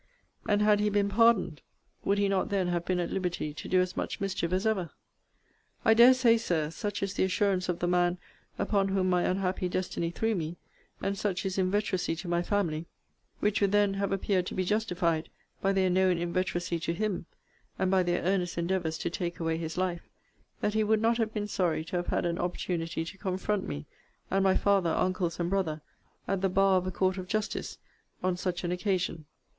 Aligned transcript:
And 0.49 0.63
had 0.63 0.79
he 0.79 0.89
been 0.89 1.09
pardoned, 1.09 1.61
would 2.03 2.17
he 2.17 2.27
not 2.27 2.49
then 2.49 2.69
have 2.69 2.85
been 2.85 2.99
at 2.99 3.11
liberty 3.11 3.53
to 3.53 3.67
do 3.67 3.81
as 3.81 3.95
much 3.95 4.19
mischief 4.19 4.51
as 4.51 4.65
ever? 4.65 4.89
I 5.85 5.93
dare 5.93 6.15
say, 6.15 6.37
Sir, 6.37 6.71
such 6.71 7.03
is 7.03 7.13
the 7.13 7.23
assurance 7.23 7.69
of 7.69 7.77
the 7.77 7.87
man 7.87 8.17
upon 8.57 8.87
whom 8.87 9.11
my 9.11 9.21
unhappy 9.21 9.69
destiny 9.69 10.09
threw 10.09 10.33
me; 10.33 10.57
and 11.03 11.15
such 11.15 11.43
his 11.43 11.59
inveteracy 11.59 12.15
to 12.15 12.27
my 12.27 12.41
family, 12.41 12.87
(which 13.41 13.61
would 13.61 13.71
then 13.73 13.93
have 13.93 14.11
appeared 14.11 14.47
to 14.47 14.55
be 14.55 14.63
justified 14.65 15.29
by 15.61 15.71
their 15.71 15.87
known 15.87 16.17
inveteracy 16.17 16.79
to 16.81 16.93
him, 16.93 17.27
and 17.77 17.91
by 17.91 18.01
their 18.01 18.23
earnest 18.23 18.57
endeavours 18.57 18.97
to 18.97 19.11
take 19.11 19.39
away 19.39 19.55
his 19.55 19.77
life;) 19.77 20.09
that 20.61 20.73
he 20.73 20.83
would 20.83 20.99
not 21.03 21.19
have 21.19 21.31
been 21.31 21.47
sorry 21.47 21.85
to 21.85 21.97
have 21.97 22.07
had 22.07 22.25
an 22.25 22.39
opportunity 22.39 23.05
to 23.05 23.19
confront 23.19 23.67
me, 23.67 23.85
and 24.31 24.43
my 24.43 24.57
father, 24.57 24.89
uncles, 24.89 25.39
and 25.39 25.51
brother, 25.51 25.79
at 26.27 26.41
the 26.41 26.49
bar 26.49 26.77
of 26.79 26.87
a 26.87 26.91
court 26.91 27.19
of 27.19 27.27
justice, 27.27 27.77
on 28.23 28.35
such 28.35 28.63
an 28.63 28.71
occasion. 28.71 29.27